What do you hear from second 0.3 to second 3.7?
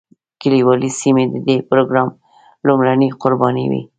کلیوالي سیمې د دې پروګرام لومړنۍ قربانۍ